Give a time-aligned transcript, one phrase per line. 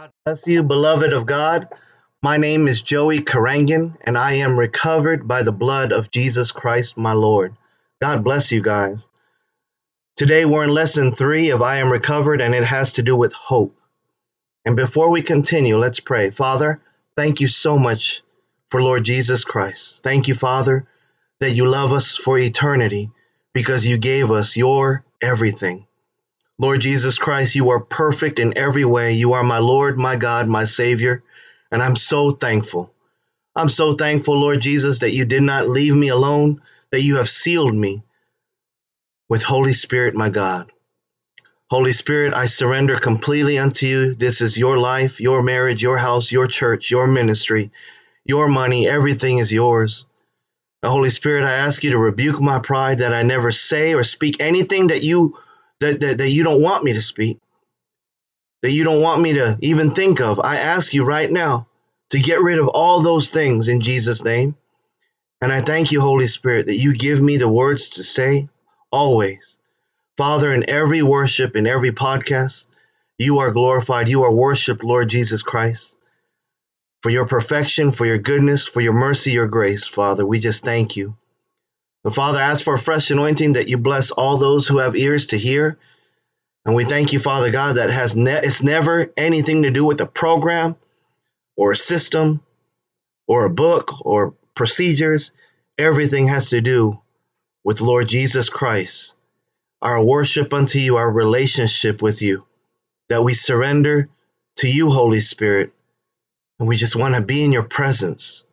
[0.00, 1.68] God bless you, beloved of God.
[2.22, 6.96] My name is Joey Carangan, and I am recovered by the blood of Jesus Christ,
[6.96, 7.54] my Lord.
[8.00, 9.10] God bless you guys.
[10.16, 13.34] Today we're in lesson three of I Am Recovered, and it has to do with
[13.34, 13.76] hope.
[14.64, 16.30] And before we continue, let's pray.
[16.30, 16.80] Father,
[17.14, 18.22] thank you so much
[18.70, 20.02] for Lord Jesus Christ.
[20.02, 20.86] Thank you, Father,
[21.40, 23.10] that you love us for eternity
[23.52, 25.86] because you gave us your everything.
[26.60, 29.14] Lord Jesus Christ, you are perfect in every way.
[29.14, 31.22] You are my Lord, my God, my Savior,
[31.72, 32.92] and I'm so thankful.
[33.56, 36.60] I'm so thankful, Lord Jesus, that you did not leave me alone,
[36.90, 38.02] that you have sealed me
[39.26, 40.70] with Holy Spirit, my God.
[41.70, 44.14] Holy Spirit, I surrender completely unto you.
[44.14, 47.70] This is your life, your marriage, your house, your church, your ministry,
[48.26, 48.86] your money.
[48.86, 50.04] Everything is yours.
[50.84, 54.42] Holy Spirit, I ask you to rebuke my pride that I never say or speak
[54.42, 55.38] anything that you
[55.80, 57.38] that, that, that you don't want me to speak,
[58.62, 60.40] that you don't want me to even think of.
[60.40, 61.66] I ask you right now
[62.10, 64.56] to get rid of all those things in Jesus' name.
[65.42, 68.48] And I thank you, Holy Spirit, that you give me the words to say
[68.92, 69.58] always.
[70.16, 72.66] Father, in every worship, in every podcast,
[73.18, 74.08] you are glorified.
[74.08, 75.96] You are worshiped, Lord Jesus Christ.
[77.02, 80.96] For your perfection, for your goodness, for your mercy, your grace, Father, we just thank
[80.96, 81.16] you.
[82.02, 85.26] But Father, ask for a fresh anointing that you bless all those who have ears
[85.28, 85.78] to hear.
[86.64, 90.00] And we thank you, Father God, that has ne- it's never anything to do with
[90.00, 90.76] a program
[91.56, 92.40] or a system
[93.26, 95.32] or a book or procedures.
[95.78, 97.00] Everything has to do
[97.64, 99.16] with Lord Jesus Christ,
[99.82, 102.46] our worship unto you, our relationship with you,
[103.08, 104.08] that we surrender
[104.56, 105.72] to you, Holy Spirit.
[106.58, 108.44] And we just want to be in your presence.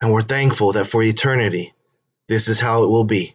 [0.00, 1.74] And we're thankful that for eternity,
[2.30, 3.34] this is how it will be.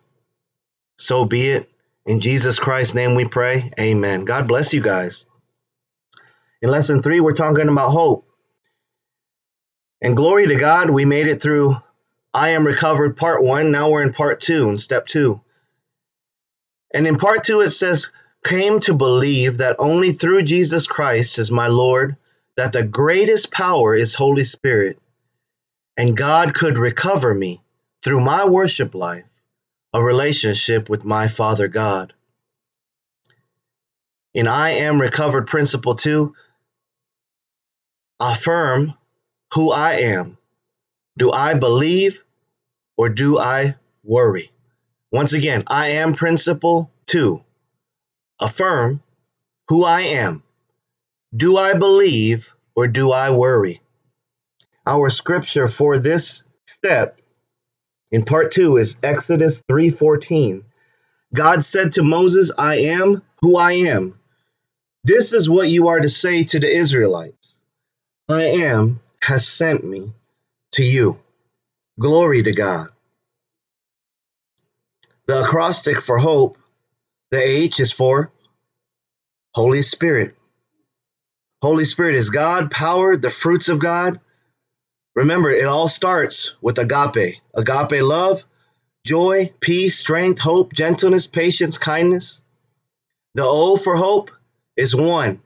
[0.97, 1.69] So be it.
[2.05, 3.69] In Jesus Christ's name we pray.
[3.77, 4.23] Amen.
[4.23, 5.25] God bless you guys.
[6.61, 8.25] In lesson three, we're talking about hope.
[10.01, 11.75] And glory to God, we made it through
[12.33, 13.69] I Am Recovered part one.
[13.69, 15.41] Now we're in part two, in step two.
[16.93, 18.11] And in part two, it says,
[18.45, 22.15] Came to believe that only through Jesus Christ is my Lord,
[22.55, 24.99] that the greatest power is Holy Spirit,
[25.97, 27.61] and God could recover me
[28.05, 29.25] through my worship life,
[29.91, 32.13] a relationship with my Father God.
[34.35, 36.35] In I Am Recovered Principle 2,
[38.19, 38.93] affirm
[39.55, 40.37] who I am.
[41.17, 42.23] Do I believe
[42.95, 43.73] or do I
[44.03, 44.51] worry?
[45.11, 47.43] Once again, I am Principle 2,
[48.39, 49.01] affirm
[49.67, 50.43] who I am.
[51.35, 53.81] Do I believe or do I worry?
[54.85, 57.19] Our scripture for this step
[58.15, 60.63] in part 2 is Exodus 3:14.
[61.33, 64.17] God said to Moses, "I am who I am."
[65.03, 67.55] This is what you are to say to the Israelites.
[68.29, 70.13] I am has sent me
[70.71, 71.19] to you.
[71.99, 72.87] Glory to God.
[75.27, 76.57] The acrostic for hope,
[77.31, 78.31] the H is for
[79.53, 80.37] Holy Spirit.
[81.61, 84.21] Holy Spirit is God, power, the fruits of God,
[85.15, 87.41] Remember, it all starts with agape.
[87.55, 88.43] Agape love,
[89.05, 92.43] joy, peace, strength, hope, gentleness, patience, kindness.
[93.33, 94.31] The O for hope
[94.75, 95.41] is one.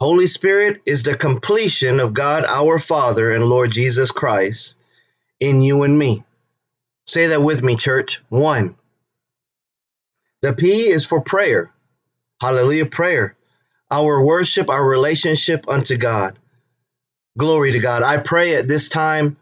[0.00, 4.78] Holy Spirit is the completion of God our Father and Lord Jesus Christ
[5.40, 6.24] in you and me.
[7.06, 8.22] Say that with me, church.
[8.30, 8.76] One.
[10.40, 11.70] The P is for prayer.
[12.40, 13.36] Hallelujah, prayer.
[13.90, 16.38] Our worship, our relationship unto God.
[17.38, 18.02] Glory to God.
[18.02, 19.36] I pray at this time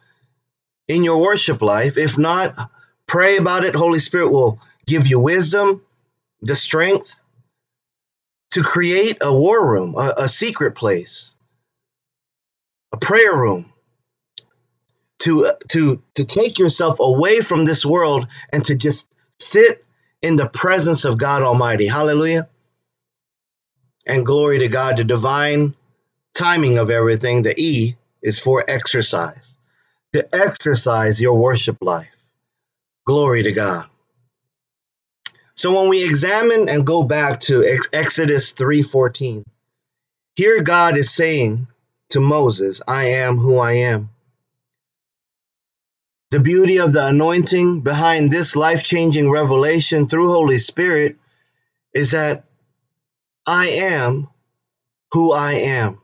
[0.89, 1.97] in your worship life.
[1.97, 2.57] If not,
[3.07, 3.77] pray about it.
[3.77, 5.83] Holy Spirit will give you wisdom,
[6.41, 7.21] the strength
[8.53, 11.37] to create a war room, a, a secret place,
[12.93, 13.67] a prayer room.
[15.21, 19.85] To, to, to take yourself away from this world and to just sit
[20.21, 21.87] in the presence of God Almighty.
[21.87, 22.49] Hallelujah.
[24.07, 25.75] And glory to God, the divine
[26.35, 27.43] timing of everything.
[27.43, 29.57] The E is for exercise,
[30.13, 32.09] to exercise your worship life.
[33.07, 33.87] Glory to God.
[35.55, 39.45] So when we examine and go back to Exodus 3:14,
[40.37, 41.67] here God is saying
[42.11, 44.11] to Moses, I am who I am.
[46.31, 51.17] The beauty of the anointing behind this life-changing revelation through Holy Spirit
[51.95, 52.45] is that
[53.47, 54.29] I am
[55.13, 56.02] who I am.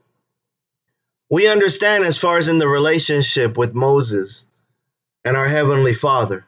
[1.30, 4.46] We understand as far as in the relationship with Moses
[5.25, 6.46] and our Heavenly Father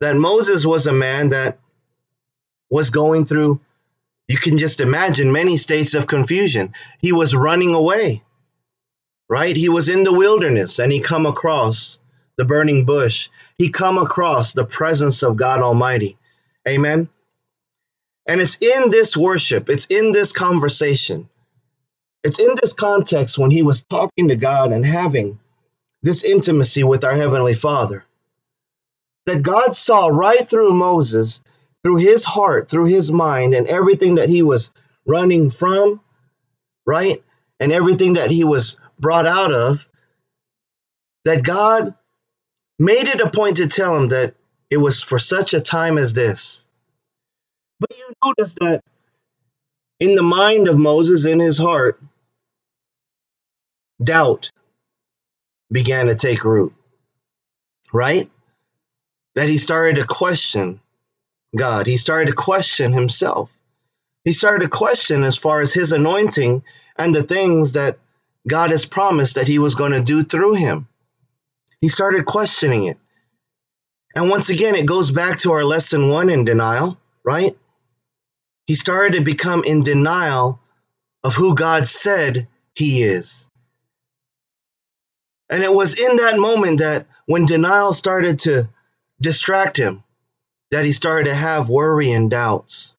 [0.00, 1.58] that Moses was a man that
[2.70, 3.60] was going through,
[4.28, 6.72] you can just imagine, many states of confusion.
[7.00, 8.22] He was running away
[9.28, 9.56] right?
[9.56, 11.98] He was in the wilderness and he come across
[12.36, 13.28] the burning bush.
[13.58, 16.18] He come across the presence of God Almighty.
[16.68, 17.08] Amen.
[18.26, 21.28] And it's in this worship, it's in this conversation,
[22.24, 25.38] it's in this context when he was talking to God and having
[26.02, 28.04] this intimacy with our Heavenly Father
[29.26, 31.42] that God saw right through Moses,
[31.82, 34.70] through his heart, through his mind, and everything that he was
[35.06, 36.00] running from,
[36.86, 37.22] right?
[37.60, 39.88] And everything that he was brought out of,
[41.24, 41.94] that God
[42.78, 44.34] made it a point to tell him that
[44.70, 46.66] it was for such a time as this.
[47.80, 48.82] But you notice that
[50.00, 52.00] in the mind of Moses, in his heart,
[54.02, 54.50] doubt
[55.70, 56.74] began to take root,
[57.92, 58.30] right?
[59.34, 60.80] That he started to question
[61.56, 61.86] God.
[61.86, 63.50] He started to question himself.
[64.24, 66.62] He started to question as far as his anointing
[66.96, 67.98] and the things that
[68.46, 70.88] God has promised that he was going to do through him.
[71.80, 72.98] He started questioning it.
[74.16, 77.56] And once again, it goes back to our lesson one in denial, right?
[78.66, 80.60] He started to become in denial
[81.22, 83.48] of who God said he is.
[85.54, 88.68] And it was in that moment that when denial started to
[89.20, 90.02] distract him,
[90.72, 92.96] that he started to have worry and doubts.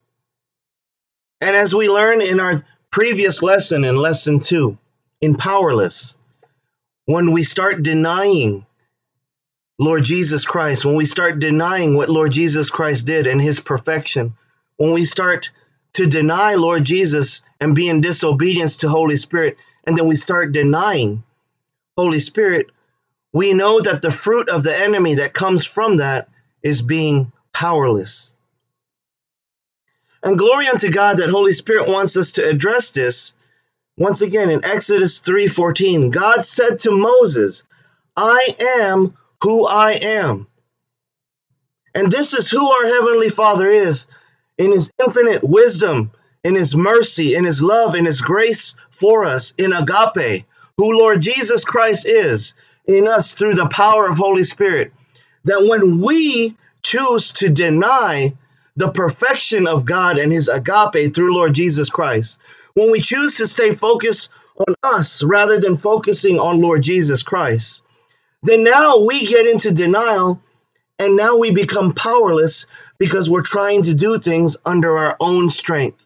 [1.41, 2.61] And as we learned in our
[2.91, 4.77] previous lesson, in lesson two,
[5.19, 6.15] in powerless,
[7.07, 8.65] when we start denying
[9.77, 14.33] Lord Jesus Christ, when we start denying what Lord Jesus Christ did and his perfection,
[14.77, 15.51] when we start
[15.95, 20.53] to deny Lord Jesus and be in disobedience to Holy Spirit, and then we start
[20.53, 21.21] denying
[21.97, 22.67] Holy Spirit,
[23.33, 26.29] we know that the fruit of the enemy that comes from that
[26.63, 28.35] is being powerless.
[30.23, 33.35] And glory unto God that Holy Spirit wants us to address this
[33.97, 37.63] once again, in Exodus 3:14, God said to Moses,
[38.17, 40.47] "I am who I am."
[41.93, 44.07] And this is who our heavenly Father is
[44.57, 46.11] in his infinite wisdom,
[46.43, 50.45] in his mercy, in his love, in his grace for us, in agape,
[50.77, 52.53] who Lord Jesus Christ is
[52.85, 54.91] in us through the power of Holy Spirit.
[55.45, 58.33] That when we choose to deny
[58.75, 62.41] the perfection of God and his agape through Lord Jesus Christ,
[62.73, 64.29] when we choose to stay focused
[64.67, 67.81] on us rather than focusing on Lord Jesus Christ,
[68.43, 70.41] then now we get into denial
[70.99, 72.67] and now we become powerless
[72.99, 76.05] because we're trying to do things under our own strength.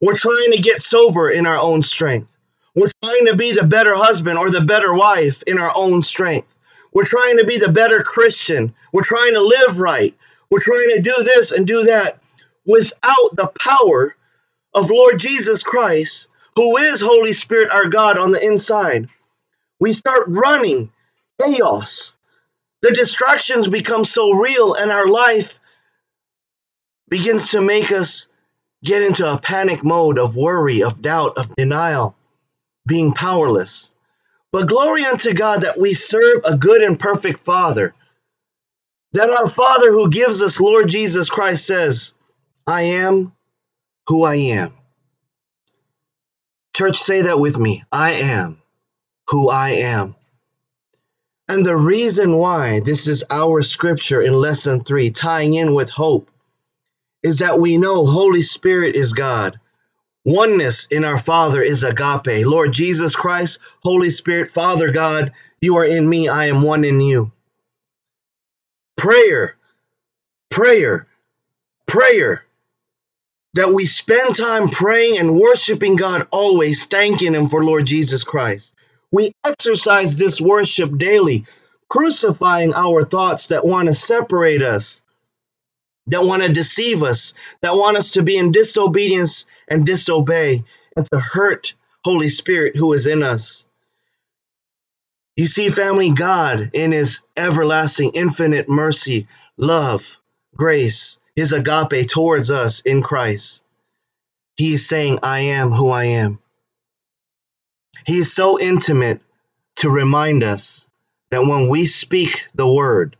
[0.00, 2.37] We're trying to get sober in our own strength.
[2.74, 6.54] We're trying to be the better husband or the better wife in our own strength.
[6.92, 8.74] We're trying to be the better Christian.
[8.92, 10.14] We're trying to live right.
[10.50, 12.20] We're trying to do this and do that
[12.64, 14.14] without the power
[14.74, 19.08] of Lord Jesus Christ, who is Holy Spirit, our God, on the inside,
[19.80, 20.90] we start running
[21.40, 22.14] chaos.
[22.82, 25.60] The distractions become so real, and our life
[27.08, 28.28] begins to make us
[28.84, 32.16] get into a panic mode of worry, of doubt, of denial,
[32.88, 33.94] being powerless.
[34.50, 37.94] But glory unto God that we serve a good and perfect Father.
[39.12, 42.14] That our Father who gives us Lord Jesus Christ says,
[42.66, 43.32] I am
[44.08, 44.74] who I am.
[46.74, 47.84] Church, say that with me.
[47.92, 48.62] I am
[49.28, 50.16] who I am.
[51.48, 56.30] And the reason why this is our scripture in lesson three, tying in with hope,
[57.22, 59.58] is that we know Holy Spirit is God.
[60.28, 62.44] Oneness in our Father is agape.
[62.44, 65.32] Lord Jesus Christ, Holy Spirit, Father God,
[65.62, 67.32] you are in me, I am one in you.
[68.98, 69.56] Prayer,
[70.50, 71.08] prayer,
[71.86, 72.44] prayer
[73.54, 78.74] that we spend time praying and worshiping God always, thanking Him for Lord Jesus Christ.
[79.10, 81.46] We exercise this worship daily,
[81.88, 85.02] crucifying our thoughts that want to separate us,
[86.08, 90.64] that want to deceive us, that want us to be in disobedience and disobey,
[90.96, 91.74] and to hurt
[92.04, 93.66] Holy Spirit who is in us.
[95.36, 100.20] You see, family, God, in His everlasting, infinite mercy, love,
[100.56, 103.64] grace, his agape towards us in Christ.
[104.56, 106.40] He is saying, I am who I am.
[108.06, 109.20] He is so intimate
[109.76, 110.88] to remind us
[111.30, 113.17] that when we speak the word,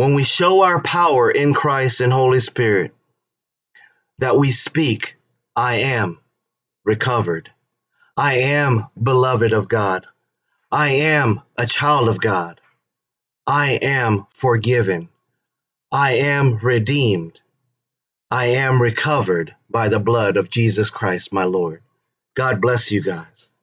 [0.00, 2.94] when we show our power in Christ and Holy Spirit,
[4.16, 5.18] that we speak,
[5.54, 6.18] I am
[6.86, 7.50] recovered.
[8.16, 10.06] I am beloved of God.
[10.72, 12.62] I am a child of God.
[13.46, 15.10] I am forgiven.
[15.92, 17.42] I am redeemed.
[18.30, 21.82] I am recovered by the blood of Jesus Christ, my Lord.
[22.34, 23.49] God bless you guys.